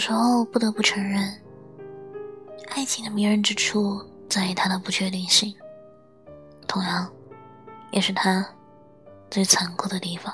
[0.00, 1.30] 有时候不得不承认，
[2.70, 5.54] 爱情的迷人之处在于它的不确定性，
[6.66, 7.06] 同样，
[7.90, 8.42] 也是它
[9.30, 10.32] 最残酷的地方。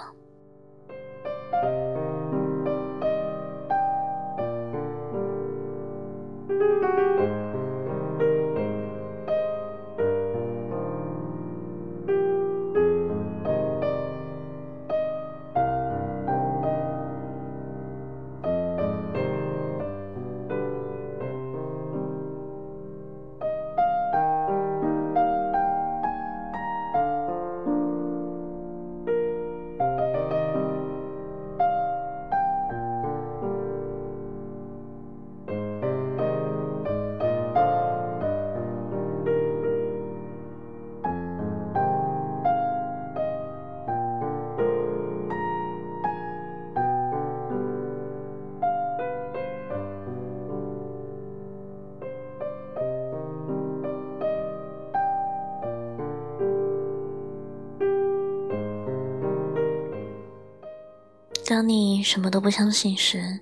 [61.48, 63.38] 当你什么都不相信时，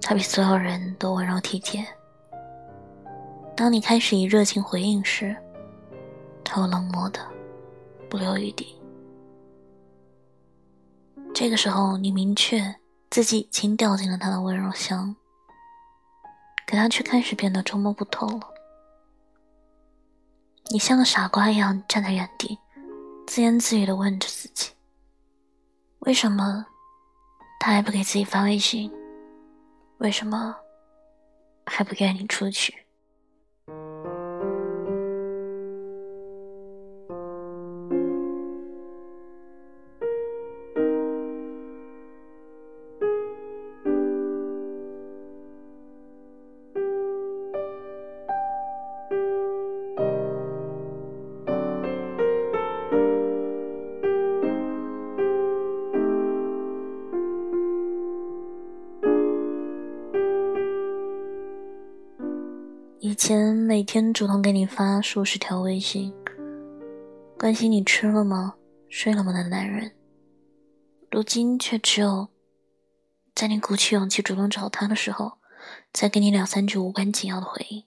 [0.00, 1.82] 他比所有人都温柔体贴；
[3.56, 5.36] 当你开始以热情回应时，
[6.44, 7.18] 他又冷漠的
[8.08, 8.78] 不留余地。
[11.34, 12.62] 这个时候，你明确
[13.10, 15.14] 自己已经掉进了他的温柔乡，
[16.64, 18.54] 可他却开始变得捉摸不透了。
[20.70, 22.56] 你像个傻瓜一样站在原地，
[23.26, 24.70] 自言自语的问着自己。
[26.00, 26.64] 为什么
[27.60, 28.90] 他还不给自己发微信？
[29.98, 30.56] 为什么
[31.66, 32.72] 还不约你出去？
[64.00, 66.14] 天主动给你发数十条微信，
[67.36, 68.54] 关心你吃了吗、
[68.88, 69.32] 睡了吗？
[69.32, 69.90] 的男人，
[71.10, 72.28] 如今却只有
[73.34, 75.38] 在你鼓起勇气主动找他的时候，
[75.92, 77.86] 再给你两三句无关紧要的回应。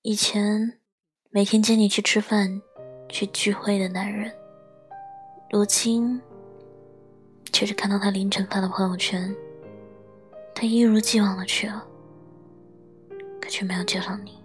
[0.00, 0.80] 以前
[1.28, 2.62] 每天接你去吃饭、
[3.10, 4.34] 去聚会的男人，
[5.50, 6.18] 如今
[7.52, 9.36] 却是看到他凌晨发的朋友圈，
[10.54, 11.86] 他一如既往的去了。
[13.44, 14.43] 可却没有叫上你。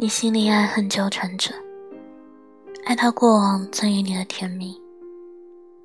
[0.00, 1.52] 你心里爱恨纠缠着，
[2.84, 4.80] 爱他过往赠予你的甜蜜，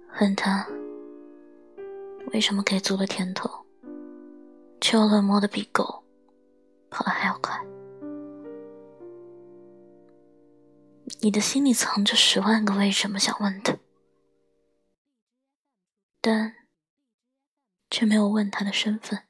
[0.08, 0.64] 恨他
[2.32, 3.50] 为什么给足了甜头，
[4.80, 6.04] 却又冷漠的比狗
[6.92, 7.60] 跑得还要快。
[11.20, 13.76] 你的心里藏着十万个为什么想问他，
[16.22, 16.54] 但
[17.90, 19.24] 却没有问他的身份。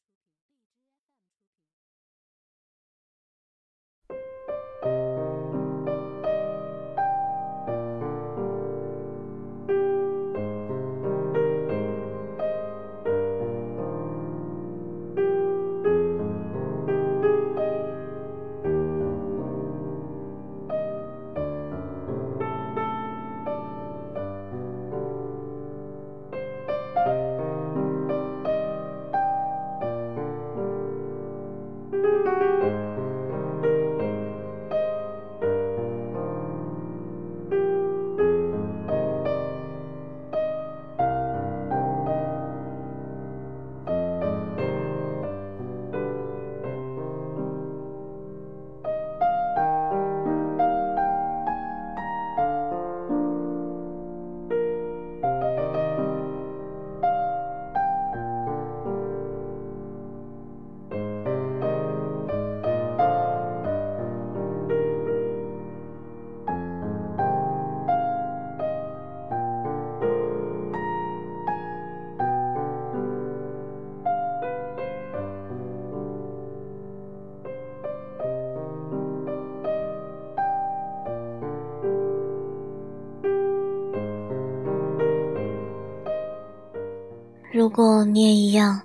[87.54, 88.82] 如果你也一样，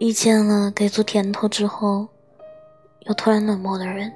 [0.00, 2.04] 遇见了给足甜头之后，
[3.06, 4.12] 又突然冷漠的人，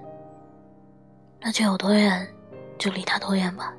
[1.41, 2.27] 那就有多远，
[2.77, 3.73] 就离他多远吧。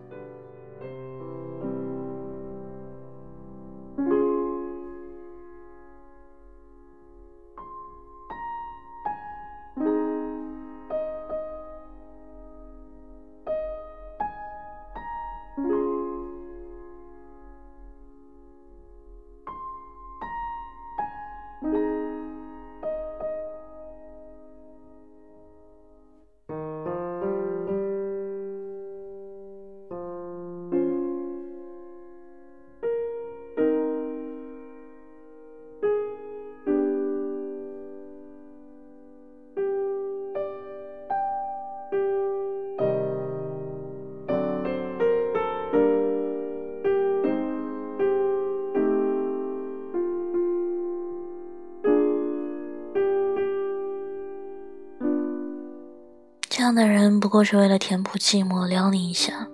[57.24, 59.48] 不过是为了填补寂寞，撩你一下。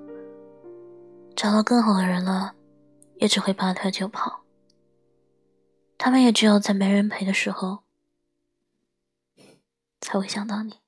[1.35, 2.55] 找到更好的人了，
[3.17, 4.41] 也只会拔腿就跑。
[5.95, 7.83] 他们也只有在没人陪的时候，
[10.01, 10.79] 才会想到你。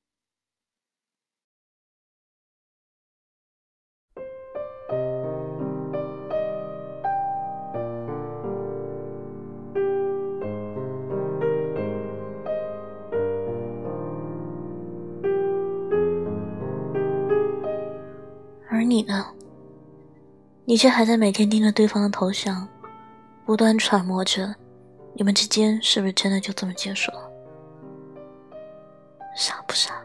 [18.82, 19.28] 而你呢？
[20.66, 22.68] 你却还在每天盯着对方的头像，
[23.46, 24.56] 不断揣摩着，
[25.14, 27.32] 你们之间是不是真的就这么结束了？
[29.36, 30.02] 傻不傻？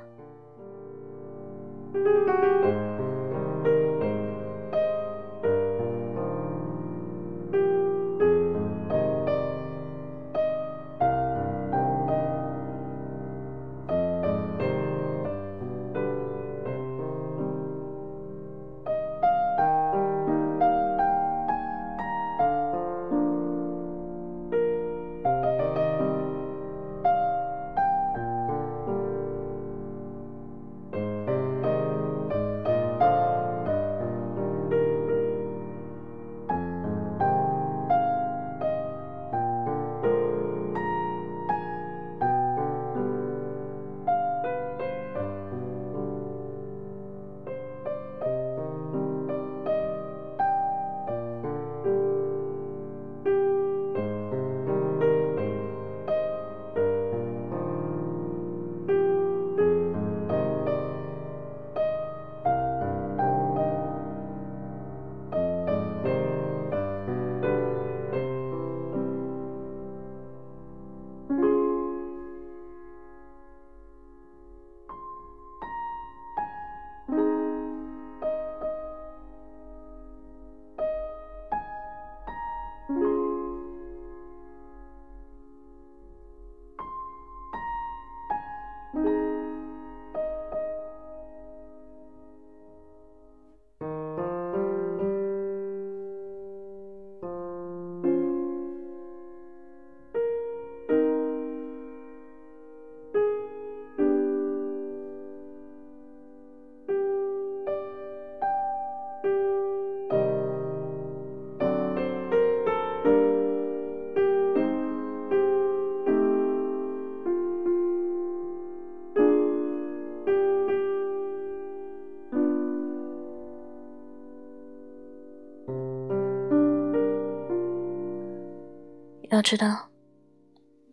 [129.36, 129.90] 要知道，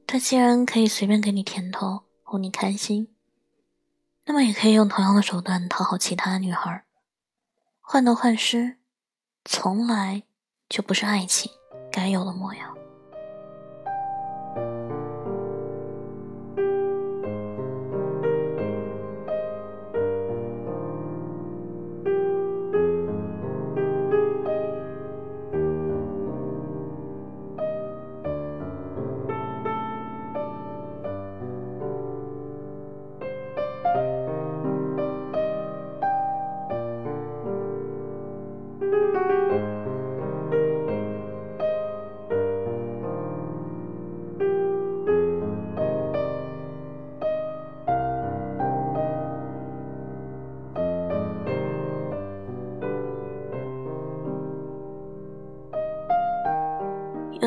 [0.05, 3.07] 他既然可以随便给你甜头哄你开心，
[4.25, 6.83] 那么也可以用同样的手段讨好其他女孩，
[7.79, 8.75] 患得患失，
[9.45, 10.23] 从来
[10.67, 11.49] 就不是爱情
[11.89, 12.77] 该有的模样。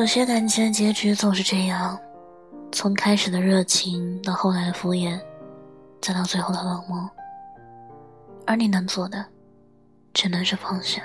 [0.07, 1.99] 有些感情的结局总是这样，
[2.71, 5.19] 从开始的热情到后来的敷衍，
[6.01, 7.09] 再到最后的冷漠，
[8.45, 9.25] 而你能做的，
[10.13, 11.01] 只能是放下。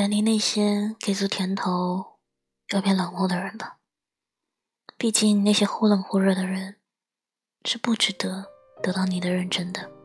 [0.00, 2.16] 远离那些给足甜头
[2.68, 3.76] 又变冷漠的人吧。
[4.96, 6.76] 毕竟那些忽冷忽热的人，
[7.66, 8.46] 是不值得
[8.82, 9.99] 得到你的认真的。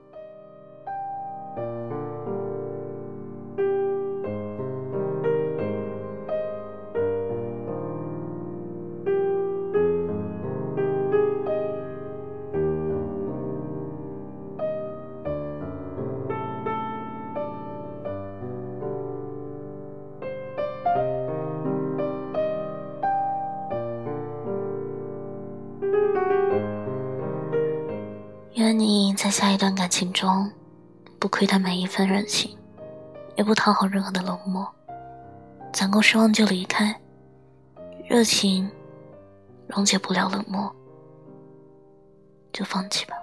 [29.98, 30.52] 情中，
[31.20, 32.54] 不亏待每一份热情，
[33.38, 34.70] 也不讨好任何的冷漠，
[35.72, 36.94] 攒够失望就离开。
[38.06, 38.70] 热情
[39.68, 40.70] 溶解不了冷漠，
[42.52, 43.16] 就放弃吧。